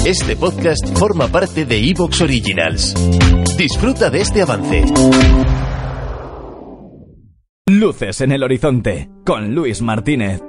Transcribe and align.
Este 0.00 0.34
podcast 0.34 0.98
forma 0.98 1.28
parte 1.28 1.64
de 1.64 1.78
Evox 1.78 2.22
Originals. 2.22 2.92
Disfruta 3.56 4.10
de 4.10 4.20
este 4.20 4.42
avance. 4.42 4.82
Luces 7.68 8.20
en 8.20 8.32
el 8.32 8.42
horizonte 8.42 9.08
con 9.24 9.54
Luis 9.54 9.80
Martínez. 9.80 10.42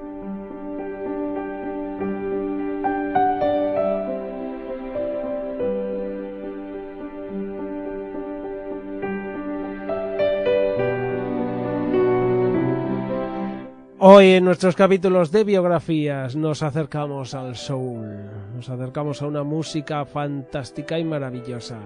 Hoy 14.06 14.32
en 14.32 14.44
nuestros 14.44 14.76
capítulos 14.76 15.32
de 15.32 15.46
biografías 15.46 16.36
nos 16.36 16.62
acercamos 16.62 17.34
al 17.34 17.56
soul, 17.56 18.30
nos 18.54 18.68
acercamos 18.68 19.22
a 19.22 19.28
una 19.28 19.44
música 19.44 20.04
fantástica 20.04 21.00
y 21.00 21.06
maravillosa, 21.06 21.78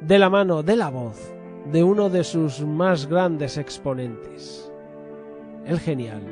de 0.00 0.18
la 0.18 0.30
mano, 0.30 0.62
de 0.62 0.76
la 0.76 0.88
voz, 0.88 1.34
de 1.70 1.84
uno 1.84 2.08
de 2.08 2.24
sus 2.24 2.62
más 2.62 3.06
grandes 3.06 3.58
exponentes, 3.58 4.72
el 5.66 5.78
genial, 5.78 6.22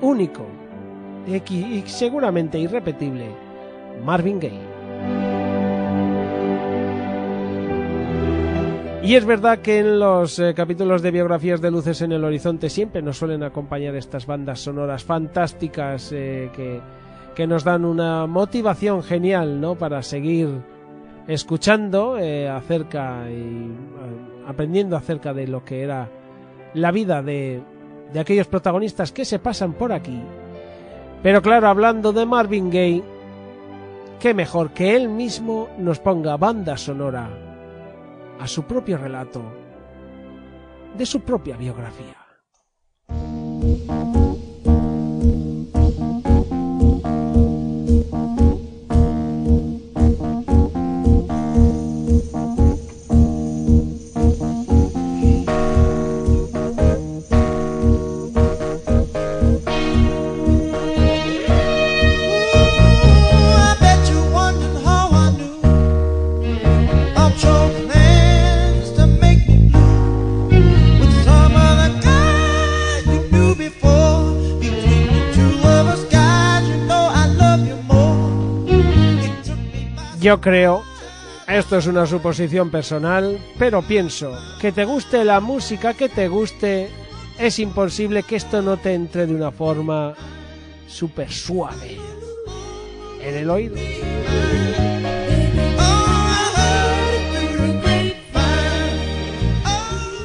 único 0.00 0.44
y 1.28 1.82
seguramente 1.86 2.58
irrepetible, 2.58 3.26
Marvin 4.04 4.40
Gaye. 4.40 4.75
Y 9.06 9.14
es 9.14 9.24
verdad 9.24 9.60
que 9.60 9.78
en 9.78 10.00
los 10.00 10.36
eh, 10.40 10.52
capítulos 10.52 11.00
de 11.00 11.12
biografías 11.12 11.60
de 11.60 11.70
Luces 11.70 12.02
en 12.02 12.10
el 12.10 12.24
Horizonte 12.24 12.68
siempre 12.68 13.02
nos 13.02 13.16
suelen 13.16 13.44
acompañar 13.44 13.94
estas 13.94 14.26
bandas 14.26 14.58
sonoras 14.58 15.04
fantásticas 15.04 16.10
eh, 16.10 16.50
que, 16.52 16.80
que, 17.32 17.46
nos 17.46 17.62
dan 17.62 17.84
una 17.84 18.26
motivación 18.26 19.04
genial 19.04 19.60
¿no? 19.60 19.76
para 19.76 20.02
seguir 20.02 20.48
escuchando 21.28 22.18
eh, 22.18 22.48
acerca 22.48 23.30
y 23.30 23.70
aprendiendo 24.44 24.96
acerca 24.96 25.32
de 25.32 25.46
lo 25.46 25.64
que 25.64 25.82
era 25.82 26.10
la 26.74 26.90
vida 26.90 27.22
de, 27.22 27.62
de 28.12 28.18
aquellos 28.18 28.48
protagonistas 28.48 29.12
que 29.12 29.24
se 29.24 29.38
pasan 29.38 29.74
por 29.74 29.92
aquí. 29.92 30.20
Pero 31.22 31.42
claro, 31.42 31.68
hablando 31.68 32.12
de 32.12 32.26
Marvin 32.26 32.70
Gaye, 32.70 33.04
qué 34.18 34.34
mejor 34.34 34.72
que 34.72 34.96
él 34.96 35.08
mismo 35.08 35.68
nos 35.78 36.00
ponga 36.00 36.36
banda 36.36 36.76
sonora 36.76 37.45
a 38.38 38.46
su 38.46 38.64
propio 38.64 38.98
relato 38.98 39.42
de 40.96 41.06
su 41.06 41.20
propia 41.20 41.56
biografía. 41.56 42.16
Yo 80.26 80.40
creo, 80.40 80.82
esto 81.46 81.78
es 81.78 81.86
una 81.86 82.04
suposición 82.04 82.68
personal, 82.68 83.38
pero 83.60 83.82
pienso 83.82 84.36
que 84.60 84.72
te 84.72 84.84
guste 84.84 85.24
la 85.24 85.38
música 85.38 85.94
que 85.94 86.08
te 86.08 86.26
guste, 86.26 86.90
es 87.38 87.60
imposible 87.60 88.24
que 88.24 88.34
esto 88.34 88.60
no 88.60 88.76
te 88.76 88.94
entre 88.94 89.28
de 89.28 89.34
una 89.36 89.52
forma 89.52 90.14
súper 90.88 91.30
suave 91.30 91.96
en 93.22 93.36
el 93.36 93.48
oído. 93.48 93.76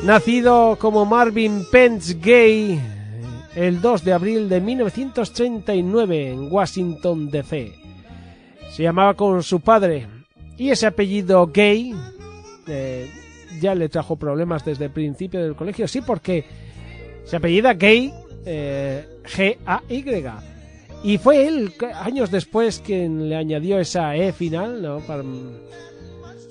Nacido 0.03 0.77
como 0.79 1.05
Marvin 1.05 1.63
Pence 1.71 2.17
Gay 2.19 2.81
el 3.53 3.81
2 3.81 4.03
de 4.03 4.13
abril 4.13 4.49
de 4.49 4.61
1939 4.61 6.31
en 6.31 6.51
Washington, 6.51 7.29
D.C. 7.29 7.80
Se 8.71 8.83
llamaba 8.83 9.15
con 9.15 9.43
su 9.43 9.59
padre 9.59 10.07
y 10.57 10.69
ese 10.69 10.87
apellido 10.87 11.47
gay 11.47 11.93
eh, 12.67 13.09
ya 13.59 13.75
le 13.75 13.89
trajo 13.89 14.15
problemas 14.15 14.63
desde 14.63 14.85
el 14.85 14.91
principio 14.91 15.43
del 15.43 15.55
colegio. 15.55 15.87
Sí, 15.87 16.01
porque 16.01 16.45
se 17.25 17.35
apellida 17.35 17.73
gay, 17.73 18.13
eh, 18.45 19.05
G-A-Y. 19.23 20.25
Y 21.03 21.17
fue 21.17 21.47
él, 21.47 21.73
años 21.95 22.31
después, 22.31 22.81
quien 22.85 23.27
le 23.27 23.35
añadió 23.35 23.79
esa 23.79 24.15
E 24.15 24.31
final, 24.33 24.81
¿no? 24.81 24.99
Para, 24.99 25.23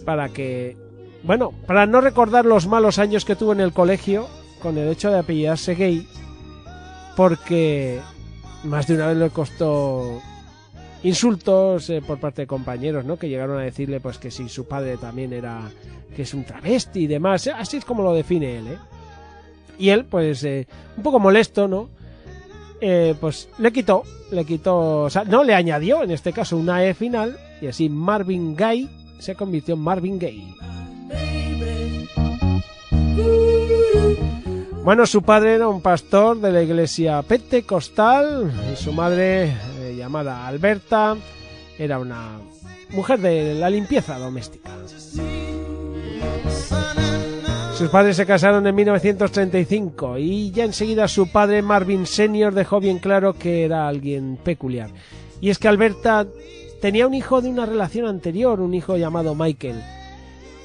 para 0.04 0.28
que. 0.28 0.76
Bueno, 1.22 1.52
para 1.66 1.86
no 1.86 2.00
recordar 2.00 2.44
los 2.44 2.66
malos 2.66 2.98
años 2.98 3.24
que 3.24 3.36
tuvo 3.36 3.52
en 3.52 3.60
el 3.60 3.72
colegio 3.72 4.26
con 4.60 4.76
el 4.76 4.88
hecho 4.88 5.10
de 5.10 5.20
apellidarse 5.20 5.74
gay, 5.74 6.06
porque 7.16 8.00
más 8.64 8.86
de 8.86 8.94
una 8.94 9.06
vez 9.06 9.16
le 9.16 9.30
costó 9.30 10.20
insultos 11.02 11.88
eh, 11.90 12.02
por 12.06 12.18
parte 12.18 12.42
de 12.42 12.46
compañeros, 12.46 13.04
¿no? 13.04 13.16
Que 13.16 13.28
llegaron 13.28 13.58
a 13.58 13.62
decirle, 13.62 14.00
pues, 14.00 14.18
que 14.18 14.30
si 14.30 14.48
su 14.48 14.66
padre 14.66 14.96
también 14.96 15.32
era, 15.32 15.70
que 16.14 16.22
es 16.22 16.34
un 16.34 16.44
travesti 16.44 17.00
y 17.00 17.06
demás. 17.06 17.46
Así 17.48 17.78
es 17.78 17.84
como 17.84 18.02
lo 18.02 18.14
define 18.14 18.58
él, 18.58 18.68
¿eh? 18.68 18.78
Y 19.78 19.88
él, 19.88 20.04
pues, 20.04 20.44
eh, 20.44 20.66
un 20.96 21.02
poco 21.02 21.18
molesto, 21.18 21.66
¿no? 21.66 21.88
Eh, 22.82 23.14
pues 23.20 23.48
le 23.58 23.72
quitó, 23.72 24.04
le 24.30 24.44
quitó, 24.44 25.08
no 25.26 25.44
le 25.44 25.54
añadió, 25.54 26.02
en 26.02 26.10
este 26.10 26.32
caso, 26.32 26.56
una 26.56 26.84
E 26.84 26.94
final, 26.94 27.38
y 27.60 27.66
así 27.66 27.90
Marvin 27.90 28.56
Gaye 28.56 28.88
se 29.18 29.34
convirtió 29.34 29.74
en 29.74 29.80
Marvin 29.80 30.18
Gaye. 30.18 30.54
Bueno, 34.82 35.04
su 35.04 35.22
padre 35.22 35.54
era 35.56 35.68
un 35.68 35.82
pastor 35.82 36.40
de 36.40 36.52
la 36.52 36.62
iglesia 36.62 37.20
pentecostal 37.20 38.50
y 38.72 38.76
su 38.76 38.94
madre 38.94 39.54
llamada 40.10 40.44
Alberta, 40.48 41.16
era 41.78 42.00
una 42.00 42.40
mujer 42.90 43.20
de 43.20 43.54
la 43.54 43.70
limpieza 43.70 44.18
doméstica. 44.18 44.72
Sus 47.76 47.88
padres 47.90 48.16
se 48.16 48.26
casaron 48.26 48.66
en 48.66 48.74
1935 48.74 50.18
y 50.18 50.50
ya 50.50 50.64
enseguida 50.64 51.06
su 51.06 51.30
padre 51.30 51.62
Marvin 51.62 52.06
Senior 52.06 52.52
dejó 52.52 52.80
bien 52.80 52.98
claro 52.98 53.34
que 53.34 53.64
era 53.64 53.86
alguien 53.86 54.36
peculiar. 54.42 54.90
Y 55.40 55.50
es 55.50 55.60
que 55.60 55.68
Alberta 55.68 56.26
tenía 56.80 57.06
un 57.06 57.14
hijo 57.14 57.40
de 57.40 57.48
una 57.48 57.64
relación 57.64 58.06
anterior, 58.06 58.60
un 58.60 58.74
hijo 58.74 58.96
llamado 58.96 59.36
Michael. 59.36 59.80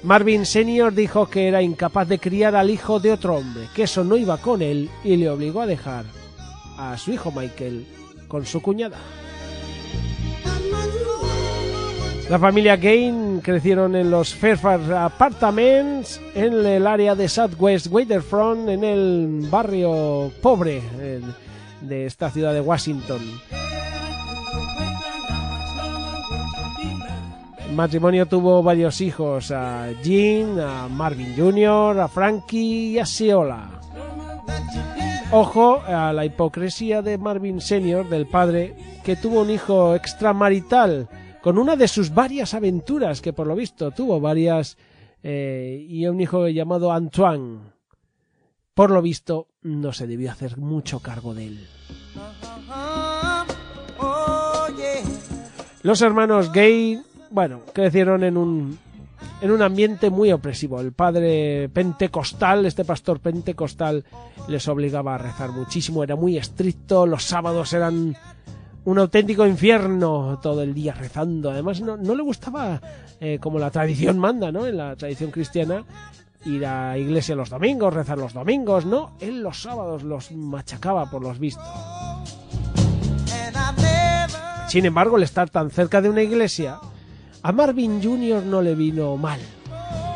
Marvin 0.02 0.48
Senior 0.48 0.92
dijo 0.92 1.28
que 1.30 1.48
era 1.48 1.62
incapaz 1.62 2.08
de 2.08 2.18
criar 2.18 2.56
al 2.56 2.72
hijo 2.72 3.00
de 3.00 3.12
otro 3.12 3.36
hombre, 3.36 3.68
que 3.76 3.84
eso 3.84 4.04
no 4.04 4.18
iba 4.18 4.38
con 4.38 4.64
él 4.64 4.90
y 5.04 5.18
le 5.18 5.30
obligó 5.30 5.62
a 5.62 5.68
dejar 5.68 6.06
a 6.80 6.98
su 6.98 7.12
hijo 7.12 7.32
Michael 7.32 7.86
con 8.28 8.44
su 8.48 8.60
cuñada. 8.60 8.98
La 12.30 12.40
familia 12.40 12.76
Gain 12.76 13.40
crecieron 13.42 13.96
en 13.96 14.10
los 14.10 14.34
Fairfax 14.34 14.90
Apartments 14.90 16.20
en 16.34 16.66
el 16.66 16.88
área 16.88 17.14
de 17.14 17.30
Southwest 17.30 17.86
Waterfront, 17.92 18.68
en 18.68 18.84
el 18.84 19.48
barrio 19.52 20.32
pobre 20.42 20.82
de 21.82 22.06
esta 22.08 22.32
ciudad 22.32 22.52
de 22.52 22.62
Washington. 22.62 23.22
El 27.70 27.76
matrimonio 27.76 28.26
tuvo 28.26 28.64
varios 28.64 29.02
hijos, 29.02 29.52
a 29.52 29.92
Jean, 30.04 30.60
a 30.60 30.88
Marvin 30.88 31.36
Jr., 31.38 32.00
a 32.00 32.08
Frankie 32.08 32.94
y 32.94 33.00
a 33.00 33.06
Siola. 33.06 33.70
Ojo 35.32 35.80
a 35.86 36.12
la 36.12 36.26
hipocresía 36.26 37.04
de 37.04 37.20
Marvin 37.20 37.62
Sr., 37.62 38.10
del 38.10 38.26
padre, 38.26 38.76
que 39.04 39.16
tuvo 39.16 39.42
un 39.42 39.52
hijo 39.52 39.94
extramarital 39.94 41.08
con 41.46 41.60
una 41.60 41.76
de 41.76 41.88
sus 41.88 42.12
varias 42.12 42.56
aventuras, 42.56 43.22
que 43.22 43.32
por 43.32 43.46
lo 43.46 43.56
visto 43.56 43.92
tuvo 43.92 44.20
varias, 44.20 44.80
eh, 45.22 45.86
y 45.88 46.08
un 46.08 46.20
hijo 46.20 46.48
llamado 46.48 46.92
Antoine. 46.92 47.60
Por 48.74 48.90
lo 48.90 49.00
visto, 49.00 49.50
no 49.62 49.94
se 49.94 50.08
debió 50.08 50.32
hacer 50.32 50.58
mucho 50.58 51.02
cargo 51.02 51.36
de 51.36 51.46
él. 51.46 51.68
Los 55.84 56.02
hermanos 56.02 56.52
Gay, 56.52 57.00
bueno, 57.30 57.62
crecieron 57.74 58.24
en 58.24 58.38
un 58.38 58.80
en 59.40 59.52
un 59.52 59.62
ambiente 59.62 60.10
muy 60.10 60.32
opresivo. 60.32 60.82
El 60.82 60.94
padre 60.94 61.70
pentecostal, 61.70 62.66
este 62.66 62.86
pastor 62.86 63.20
pentecostal, 63.20 64.04
les 64.48 64.68
obligaba 64.68 65.14
a 65.14 65.20
rezar 65.20 65.52
muchísimo, 65.52 66.04
era 66.04 66.16
muy 66.16 66.40
estricto, 66.40 67.06
los 67.06 67.24
sábados 67.24 67.72
eran 67.74 68.18
un 68.86 69.00
auténtico 69.00 69.46
infierno 69.46 70.40
todo 70.42 70.62
el 70.62 70.74
día 70.74 70.94
rezando. 70.94 71.52
Además, 71.52 71.82
no, 71.82 71.98
le 71.98 72.24
gustaba, 72.24 72.80
eh, 73.20 73.40
como 73.42 73.60
la 73.60 73.72
tradición 73.72 74.20
manda, 74.20 74.52
¿no? 74.52 74.66
En 74.68 74.78
la 74.78 74.96
tradición 74.96 75.32
cristiana, 75.32 75.84
ir 76.46 76.66
a 76.66 76.98
iglesia 76.98 77.36
los 77.36 77.50
domingos, 77.50 77.94
rezar 77.94 78.18
los 78.18 78.34
domingos, 78.34 78.86
¿no? 78.86 79.18
Él 79.20 79.42
los 79.42 79.62
sábados 79.62 80.04
los 80.04 80.32
machacaba 80.32 81.10
por 81.10 81.24
los 81.24 81.40
vistos. 81.40 81.68
Sin 84.68 84.86
embargo, 84.86 85.18
el 85.18 85.24
estar 85.24 85.50
tan 85.50 85.72
cerca 85.72 86.02
de 86.02 86.10
una 86.10 86.22
iglesia 86.22 86.80
a 87.42 87.52
Marvin 87.52 88.02
Jr. 88.04 88.44
no 88.44 88.62
le 88.62 88.76
vino 88.76 89.18
mal, 89.18 89.40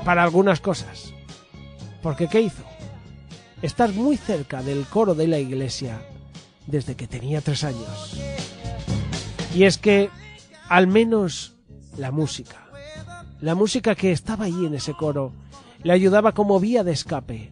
para 0.05 0.23
algunas 0.23 0.59
cosas. 0.59 1.11
Porque 2.03 2.27
¿qué 2.27 2.41
hizo? 2.41 2.63
Estar 3.61 3.91
muy 3.93 4.15
cerca 4.15 4.61
del 4.61 4.85
coro 4.85 5.15
de 5.15 5.27
la 5.27 5.39
iglesia 5.39 6.01
desde 6.67 6.95
que 6.95 7.07
tenía 7.07 7.41
tres 7.41 7.63
años. 7.63 8.19
Y 9.53 9.63
es 9.63 9.77
que, 9.77 10.09
al 10.67 10.87
menos, 10.87 11.55
la 11.97 12.11
música, 12.11 12.67
la 13.41 13.55
música 13.55 13.95
que 13.95 14.11
estaba 14.11 14.45
ahí 14.45 14.65
en 14.65 14.75
ese 14.75 14.93
coro, 14.93 15.33
le 15.83 15.93
ayudaba 15.93 16.33
como 16.33 16.59
vía 16.59 16.83
de 16.83 16.91
escape 16.91 17.51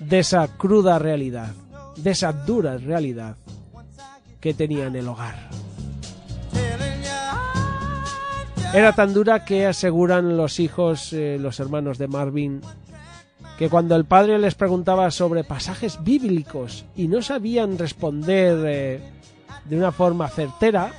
de 0.00 0.18
esa 0.20 0.48
cruda 0.48 0.98
realidad, 0.98 1.52
de 1.96 2.10
esa 2.10 2.32
dura 2.32 2.78
realidad 2.78 3.36
que 4.40 4.54
tenía 4.54 4.86
en 4.86 4.96
el 4.96 5.06
hogar. 5.08 5.50
Era 8.72 8.92
tan 8.94 9.12
dura 9.12 9.44
que 9.44 9.66
aseguran 9.66 10.36
los 10.36 10.60
hijos, 10.60 11.12
eh, 11.12 11.38
los 11.40 11.58
hermanos 11.58 11.98
de 11.98 12.06
Marvin, 12.06 12.60
que 13.58 13.68
cuando 13.68 13.96
el 13.96 14.04
padre 14.04 14.38
les 14.38 14.54
preguntaba 14.54 15.10
sobre 15.10 15.44
pasajes 15.44 16.02
bíblicos 16.02 16.84
y 16.96 17.08
no 17.08 17.20
sabían 17.20 17.76
responder 17.76 18.64
eh, 18.66 19.19
de 19.70 19.76
una 19.76 19.92
forma 19.92 20.28
certera, 20.28 20.92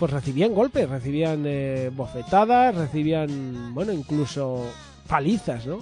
pues 0.00 0.10
recibían 0.10 0.52
golpes, 0.52 0.88
recibían 0.88 1.44
eh, 1.46 1.92
bofetadas, 1.94 2.74
recibían, 2.74 3.72
bueno, 3.72 3.92
incluso 3.92 4.66
palizas, 5.06 5.64
¿no? 5.64 5.78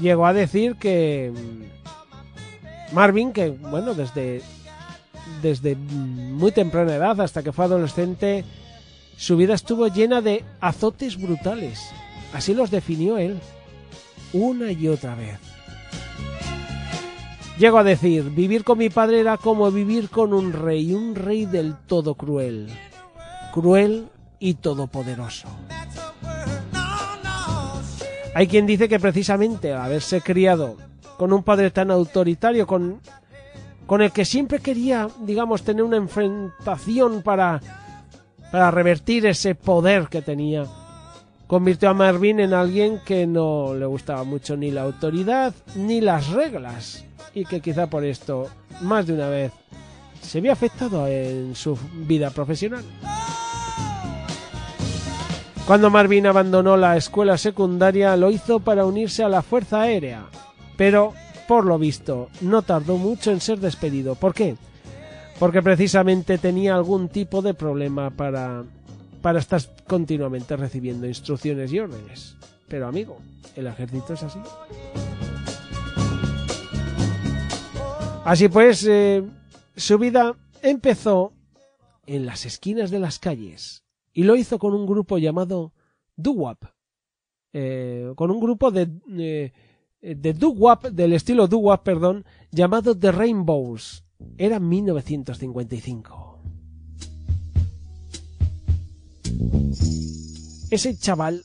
Llegó 0.00 0.26
a 0.26 0.32
decir 0.32 0.74
que 0.74 1.32
mm, 1.32 2.94
Marvin, 2.96 3.32
que, 3.32 3.50
bueno, 3.50 3.94
desde, 3.94 4.42
desde 5.40 5.76
muy 5.76 6.50
temprana 6.50 6.96
edad 6.96 7.20
hasta 7.20 7.44
que 7.44 7.52
fue 7.52 7.66
adolescente, 7.66 8.44
su 9.16 9.36
vida 9.36 9.54
estuvo 9.54 9.86
llena 9.86 10.20
de 10.20 10.44
azotes 10.60 11.16
brutales. 11.16 11.90
Así 12.32 12.54
los 12.54 12.72
definió 12.72 13.18
él, 13.18 13.38
una 14.32 14.72
y 14.72 14.88
otra 14.88 15.14
vez. 15.14 15.47
Llego 17.58 17.78
a 17.78 17.84
decir, 17.84 18.30
vivir 18.30 18.64
con 18.64 18.78
mi 18.78 18.88
padre 18.88 19.20
era 19.20 19.36
como 19.36 19.70
vivir 19.70 20.10
con 20.10 20.32
un 20.32 20.52
rey, 20.52 20.94
un 20.94 21.14
rey 21.14 21.44
del 21.44 21.74
todo 21.86 22.14
cruel, 22.14 22.68
cruel 23.52 24.08
y 24.38 24.54
todopoderoso. 24.54 25.48
Hay 28.34 28.46
quien 28.46 28.66
dice 28.66 28.88
que 28.88 29.00
precisamente 29.00 29.72
haberse 29.72 30.20
criado 30.20 30.76
con 31.16 31.32
un 31.32 31.42
padre 31.42 31.70
tan 31.72 31.90
autoritario, 31.90 32.66
con, 32.66 33.00
con 33.86 34.02
el 34.02 34.12
que 34.12 34.24
siempre 34.24 34.60
quería, 34.60 35.08
digamos, 35.20 35.62
tener 35.62 35.82
una 35.82 35.96
enfrentación 35.96 37.22
para 37.22 37.60
para 38.50 38.70
revertir 38.70 39.26
ese 39.26 39.54
poder 39.54 40.08
que 40.08 40.22
tenía. 40.22 40.66
Convirtió 41.48 41.88
a 41.88 41.94
Marvin 41.94 42.40
en 42.40 42.52
alguien 42.52 43.00
que 43.04 43.26
no 43.26 43.74
le 43.74 43.86
gustaba 43.86 44.22
mucho 44.22 44.56
ni 44.56 44.70
la 44.70 44.82
autoridad 44.82 45.54
ni 45.74 46.00
las 46.00 46.28
reglas 46.28 47.04
y 47.34 47.46
que 47.46 47.60
quizá 47.60 47.88
por 47.88 48.04
esto 48.04 48.48
más 48.82 49.06
de 49.06 49.14
una 49.14 49.28
vez 49.28 49.50
se 50.20 50.40
vio 50.40 50.52
afectado 50.52 51.08
en 51.08 51.56
su 51.56 51.76
vida 52.06 52.30
profesional. 52.30 52.84
Cuando 55.66 55.90
Marvin 55.90 56.26
abandonó 56.26 56.76
la 56.76 56.96
escuela 56.96 57.38
secundaria 57.38 58.16
lo 58.16 58.30
hizo 58.30 58.60
para 58.60 58.84
unirse 58.84 59.24
a 59.24 59.28
la 59.28 59.42
Fuerza 59.42 59.80
Aérea, 59.80 60.26
pero 60.76 61.14
por 61.48 61.64
lo 61.64 61.78
visto 61.78 62.28
no 62.42 62.62
tardó 62.62 62.98
mucho 62.98 63.30
en 63.30 63.40
ser 63.40 63.58
despedido. 63.58 64.14
¿Por 64.14 64.34
qué? 64.34 64.56
porque 65.38 65.62
precisamente 65.62 66.38
tenía 66.38 66.74
algún 66.74 67.08
tipo 67.08 67.42
de 67.42 67.54
problema 67.54 68.10
para, 68.10 68.64
para 69.20 69.38
estar 69.38 69.60
continuamente 69.86 70.56
recibiendo 70.56 71.06
instrucciones 71.06 71.72
y 71.72 71.78
órdenes. 71.78 72.36
Pero 72.68 72.86
amigo, 72.86 73.18
el 73.56 73.66
ejército 73.66 74.14
es 74.14 74.22
así. 74.22 74.38
Así 78.24 78.48
pues, 78.48 78.86
eh, 78.86 79.24
su 79.76 79.98
vida 79.98 80.36
empezó 80.62 81.32
en 82.06 82.26
las 82.26 82.44
esquinas 82.44 82.90
de 82.90 82.98
las 82.98 83.18
calles 83.18 83.84
y 84.12 84.24
lo 84.24 84.36
hizo 84.36 84.58
con 84.58 84.74
un 84.74 84.86
grupo 84.86 85.18
llamado 85.18 85.72
Doo-Wop, 86.16 86.58
eh, 87.52 88.12
con 88.16 88.30
un 88.30 88.40
grupo 88.40 88.70
de, 88.70 88.90
eh, 89.16 89.52
de 90.00 90.34
Doo-Wop, 90.34 90.88
del 90.90 91.12
estilo 91.12 91.46
Doo-Wop, 91.46 91.82
perdón, 91.82 92.24
llamado 92.50 92.98
The 92.98 93.12
Rainbows, 93.12 94.04
era 94.36 94.58
1955. 94.58 96.27
Ese 100.70 100.96
chaval, 100.98 101.44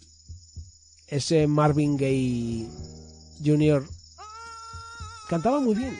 ese 1.07 1.47
Marvin 1.47 1.97
Gaye 1.97 2.67
Jr., 3.43 3.85
cantaba 5.29 5.59
muy 5.59 5.75
bien. 5.75 5.97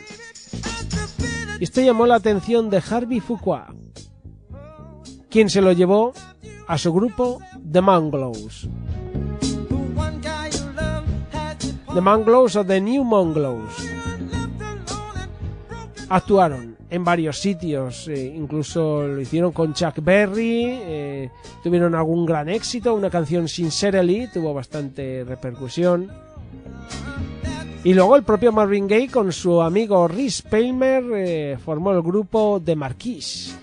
Esto 1.60 1.81
llamó 1.81 2.06
la 2.06 2.16
atención 2.16 2.69
de 2.69 2.84
Harvey 2.90 3.19
Fuqua, 3.19 3.74
quien 5.30 5.50
se 5.50 5.62
lo 5.62 5.72
llevó 5.72 6.13
a 6.68 6.78
su 6.78 6.92
grupo 6.92 7.39
The 7.72 7.82
Manglows. 7.82 8.68
The 11.94 12.01
Manglows 12.01 12.56
o 12.56 12.65
The 12.65 12.82
New 12.82 13.03
Manglows 13.03 13.72
actuaron 16.10 16.73
en 16.94 17.04
varios 17.04 17.40
sitios, 17.40 18.08
eh, 18.08 18.32
incluso 18.36 19.08
lo 19.08 19.20
hicieron 19.20 19.52
con 19.52 19.74
Chuck 19.74 19.96
Berry, 20.00 20.66
eh, 20.68 21.32
tuvieron 21.64 21.96
algún 21.96 22.24
gran 22.24 22.50
éxito, 22.50 22.94
una 22.94 23.10
canción 23.10 23.48
Sincerely 23.48 24.28
tuvo 24.32 24.54
bastante 24.54 25.24
repercusión. 25.24 26.12
Y 27.84 27.96
luego 27.96 28.16
el 28.16 28.22
propio 28.22 28.52
Marvin 28.52 28.88
Gaye 28.88 29.10
con 29.10 29.32
su 29.32 29.60
amigo 29.60 30.08
Rhys 30.08 30.44
Palmer 30.44 31.04
eh, 31.16 31.58
formó 31.58 31.94
el 31.94 32.04
grupo 32.04 32.62
The 32.64 32.76
Marquis. 32.76 33.58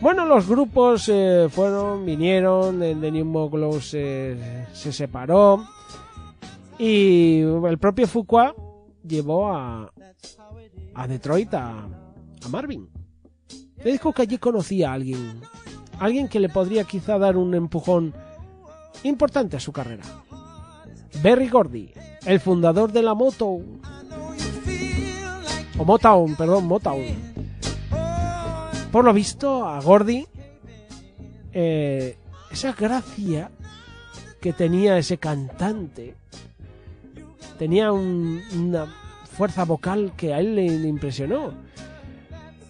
Bueno, 0.00 0.26
los 0.26 0.46
grupos 0.46 1.10
fueron, 1.50 2.06
vinieron, 2.06 2.78
The 2.78 3.10
New 3.10 3.24
Moglow 3.24 3.80
se 3.80 4.36
separó. 4.72 5.64
Y 6.78 7.40
el 7.40 7.78
propio 7.78 8.06
Foucault 8.06 8.69
llevó 9.02 9.52
a, 9.52 9.92
a 10.94 11.06
Detroit 11.06 11.54
a, 11.54 11.88
a 12.44 12.48
Marvin. 12.48 12.88
Le 13.82 13.92
dijo 13.92 14.12
que 14.12 14.22
allí 14.22 14.38
conocía 14.38 14.90
a 14.90 14.94
alguien, 14.94 15.40
alguien 15.98 16.28
que 16.28 16.40
le 16.40 16.48
podría 16.48 16.84
quizá 16.84 17.18
dar 17.18 17.36
un 17.36 17.54
empujón 17.54 18.14
importante 19.04 19.56
a 19.56 19.60
su 19.60 19.72
carrera. 19.72 20.04
Berry 21.22 21.48
Gordy, 21.48 21.92
el 22.26 22.40
fundador 22.40 22.92
de 22.92 23.02
la 23.02 23.14
Motown. 23.14 23.80
O 25.78 25.84
Motown, 25.84 26.36
perdón, 26.36 26.66
Motown. 26.66 27.30
Por 28.92 29.04
lo 29.04 29.12
visto, 29.12 29.66
a 29.66 29.80
Gordy, 29.80 30.26
eh, 31.52 32.18
esa 32.50 32.72
gracia 32.72 33.50
que 34.40 34.52
tenía 34.52 34.98
ese 34.98 35.18
cantante 35.18 36.16
tenía 37.60 37.92
una 37.92 38.86
fuerza 39.36 39.66
vocal 39.66 40.14
que 40.16 40.32
a 40.32 40.40
él 40.40 40.54
le, 40.54 40.64
impresionó. 40.64 41.52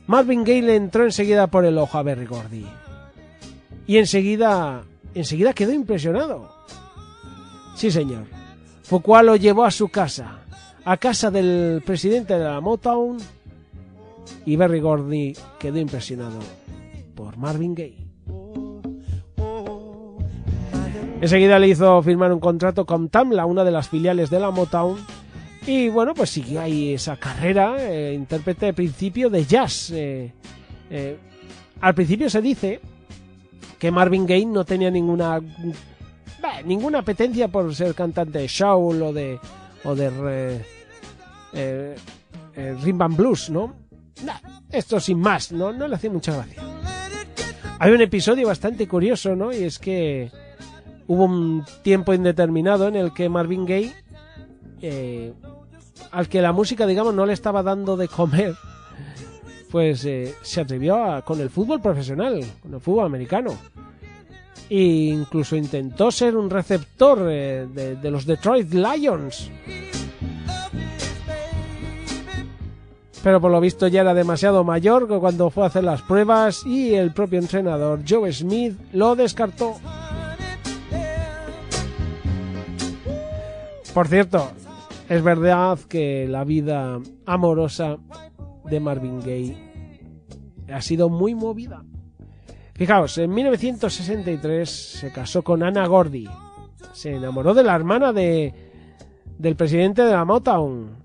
Marvin 0.08 0.42
Gaye 0.42 0.62
le 0.62 0.74
entró 0.74 1.04
enseguida 1.04 1.46
por 1.46 1.64
el 1.64 1.78
ojo 1.78 1.96
a 1.96 2.02
Berry 2.02 2.26
Gordy. 2.26 2.66
Y 3.86 3.98
enseguida, 3.98 4.82
enseguida 5.14 5.52
quedó 5.52 5.72
impresionado. 5.72 6.50
Sí, 7.76 7.92
señor. 7.92 8.24
Foucault 8.82 9.26
lo 9.26 9.36
llevó 9.36 9.64
a 9.64 9.70
su 9.70 9.90
casa, 9.90 10.40
a 10.84 10.96
casa 10.96 11.30
del 11.30 11.84
presidente 11.86 12.36
de 12.36 12.42
la 12.42 12.60
Motown, 12.60 13.18
y 14.44 14.56
Berry 14.56 14.80
Gordy 14.80 15.36
quedó 15.60 15.78
impresionado 15.78 16.40
por 17.14 17.36
Marvin 17.36 17.76
Gaye. 17.76 18.09
Enseguida 21.20 21.58
le 21.58 21.68
hizo 21.68 22.02
firmar 22.02 22.32
un 22.32 22.40
contrato 22.40 22.86
con 22.86 23.10
Tamla, 23.10 23.44
una 23.44 23.62
de 23.62 23.70
las 23.70 23.88
filiales 23.88 24.30
de 24.30 24.40
la 24.40 24.50
Motown, 24.50 24.98
y 25.66 25.90
bueno, 25.90 26.14
pues 26.14 26.30
siguió 26.30 26.62
ahí 26.62 26.94
esa 26.94 27.16
carrera, 27.16 27.76
eh, 27.78 28.14
intérprete 28.14 28.66
de 28.66 28.72
principio 28.72 29.28
de 29.28 29.44
jazz. 29.44 29.90
Eh, 29.90 30.32
eh, 30.88 31.18
al 31.82 31.94
principio 31.94 32.30
se 32.30 32.40
dice 32.40 32.80
que 33.78 33.90
Marvin 33.90 34.26
Gaye 34.26 34.46
no 34.46 34.64
tenía 34.64 34.90
ninguna 34.90 35.40
ninguna 36.64 37.00
apetencia 37.00 37.48
por 37.48 37.74
ser 37.74 37.94
cantante 37.94 38.38
de 38.38 38.48
soul 38.48 39.02
o 39.02 39.12
de 39.12 39.38
o 39.84 39.94
de 39.94 40.60
eh, 41.52 41.96
blues, 43.10 43.50
¿no? 43.50 43.74
esto 44.70 45.00
sin 45.00 45.18
más, 45.18 45.52
¿no? 45.52 45.72
No 45.72 45.88
le 45.88 45.96
hacía 45.96 46.10
mucha 46.10 46.32
gracia. 46.32 46.62
Hay 47.78 47.92
un 47.92 48.00
episodio 48.00 48.46
bastante 48.46 48.86
curioso, 48.86 49.34
¿no? 49.34 49.52
Y 49.52 49.64
es 49.64 49.78
que 49.78 50.30
hubo 51.10 51.24
un 51.24 51.64
tiempo 51.82 52.14
indeterminado 52.14 52.86
en 52.86 52.94
el 52.94 53.12
que 53.12 53.28
Marvin 53.28 53.66
Gaye, 53.66 53.92
eh, 54.80 55.32
al 56.12 56.28
que 56.28 56.40
la 56.40 56.52
música, 56.52 56.86
digamos, 56.86 57.14
no 57.14 57.26
le 57.26 57.32
estaba 57.32 57.64
dando 57.64 57.96
de 57.96 58.06
comer, 58.06 58.54
pues 59.72 60.04
eh, 60.04 60.36
se 60.42 60.60
atrevió 60.60 61.20
con 61.24 61.40
el 61.40 61.50
fútbol 61.50 61.80
profesional, 61.80 62.40
con 62.62 62.74
el 62.74 62.80
fútbol 62.80 63.06
americano. 63.06 63.58
E 64.68 65.10
incluso 65.10 65.56
intentó 65.56 66.12
ser 66.12 66.36
un 66.36 66.48
receptor 66.48 67.26
eh, 67.28 67.66
de, 68.00 68.10
los 68.10 68.24
Detroit 68.24 68.72
Lions. 68.72 69.50
Pero 73.20 73.40
por 73.40 73.50
lo 73.50 73.60
visto 73.60 73.88
ya 73.88 74.02
era 74.02 74.14
demasiado 74.14 74.62
mayor 74.62 75.08
cuando 75.18 75.50
fue 75.50 75.64
a 75.64 75.66
hacer 75.66 75.82
las 75.82 76.02
pruebas 76.02 76.64
y 76.64 76.94
el 76.94 77.12
propio 77.12 77.40
entrenador 77.40 78.02
Joe 78.08 78.32
Smith 78.32 78.78
lo 78.92 79.16
descartó. 79.16 79.74
Por 83.94 84.06
cierto, 84.06 84.52
es 85.08 85.22
verdad 85.22 85.78
que 85.88 86.28
la 86.28 86.44
vida 86.44 87.00
amorosa 87.26 87.98
de 88.64 88.78
Marvin 88.78 89.20
Gaye 89.20 89.56
ha 90.72 90.80
sido 90.80 91.08
muy 91.08 91.34
movida. 91.34 91.82
Fijaos, 92.74 93.18
en 93.18 93.34
1963 93.34 94.70
se 94.70 95.10
casó 95.10 95.42
con 95.42 95.64
Anna 95.64 95.86
Gordy. 95.86 96.28
Se 96.92 97.16
enamoró 97.16 97.52
de 97.52 97.64
la 97.64 97.74
hermana 97.74 98.12
de, 98.12 98.54
del 99.36 99.56
presidente 99.56 100.02
de 100.02 100.12
la 100.12 100.24
Motown. 100.24 100.96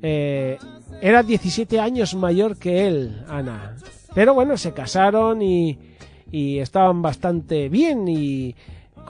Eh, 0.00 0.56
era 1.02 1.22
17 1.24 1.80
años 1.80 2.14
mayor 2.14 2.58
que 2.58 2.86
él, 2.86 3.24
Ana. 3.28 3.76
Pero 4.14 4.34
bueno, 4.34 4.56
se 4.56 4.72
casaron 4.72 5.42
y, 5.42 5.78
y 6.30 6.58
estaban 6.58 7.02
bastante 7.02 7.68
bien 7.68 8.06
y 8.06 8.54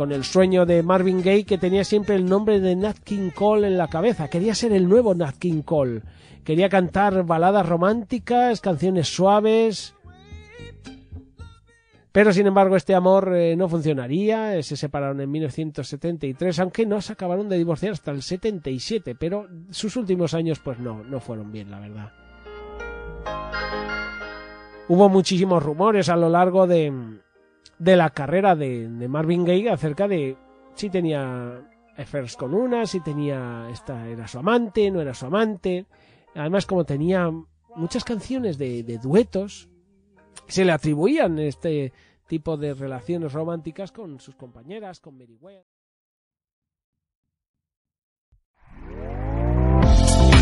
con 0.01 0.13
el 0.13 0.25
sueño 0.25 0.65
de 0.65 0.83
Marvin 0.83 1.21
Gaye 1.21 1.45
que 1.45 1.59
tenía 1.59 1.85
siempre 1.85 2.15
el 2.15 2.25
nombre 2.25 2.59
de 2.59 2.75
Nat 2.75 2.97
King 3.01 3.29
Cole 3.35 3.67
en 3.67 3.77
la 3.77 3.89
cabeza. 3.89 4.29
Quería 4.29 4.55
ser 4.55 4.73
el 4.73 4.89
nuevo 4.89 5.15
Nat 5.15 5.37
King 5.37 5.61
Cole. 5.61 6.01
Quería 6.43 6.71
cantar 6.71 7.27
baladas 7.27 7.69
románticas, 7.69 8.63
canciones 8.63 9.15
suaves. 9.15 9.95
Pero 12.13 12.33
sin 12.33 12.47
embargo 12.47 12.77
este 12.77 12.95
amor 12.95 13.37
eh, 13.37 13.55
no 13.57 13.69
funcionaría, 13.69 14.57
eh, 14.57 14.63
se 14.63 14.75
separaron 14.75 15.21
en 15.21 15.31
1973, 15.31 16.61
aunque 16.61 16.87
no 16.87 17.03
se 17.03 17.13
acabaron 17.13 17.51
de 17.51 17.59
divorciar 17.59 17.93
hasta 17.93 18.11
el 18.11 18.23
77, 18.23 19.15
pero 19.17 19.49
sus 19.69 19.97
últimos 19.97 20.33
años 20.33 20.61
pues 20.61 20.79
no, 20.79 21.05
no 21.05 21.21
fueron 21.21 21.53
bien, 21.53 21.71
la 21.71 21.79
verdad. 21.79 22.13
Hubo 24.89 25.11
muchísimos 25.11 25.63
rumores 25.63 26.09
a 26.09 26.17
lo 26.17 26.31
largo 26.31 26.67
de, 26.67 26.91
de 27.79 27.97
la 27.97 28.11
carrera 28.11 28.55
de, 28.57 28.89
Marvin 29.09 29.45
Gaye 29.45 29.71
acerca 29.71 30.07
de 30.07 30.37
si 30.75 30.91
tenía 30.91 31.67
affairs 31.97 32.37
con 32.37 32.55
una, 32.55 32.87
si 32.87 33.01
tenía 33.01 33.69
esta 33.71 34.07
era 34.09 34.29
su 34.29 34.39
amante, 34.39 34.91
no 34.91 35.01
era 35.01 35.15
su 35.15 35.27
amante. 35.27 35.87
Además, 36.35 36.67
como 36.67 36.85
tenía 36.85 37.31
muchas 37.75 38.05
canciones 38.05 38.59
de, 38.59 38.83
de 38.83 38.99
duetos, 38.99 39.69
se 40.47 40.65
le 40.65 40.73
atribuían 40.73 41.39
este 41.39 41.93
tipo 42.27 42.57
de 42.57 42.75
relaciones 42.75 43.33
románticas 43.33 43.93
con 43.93 44.21
sus 44.21 44.37
compañeras, 44.37 45.01
con 45.01 45.19
Mary 45.19 45.37
Ware. 45.41 45.67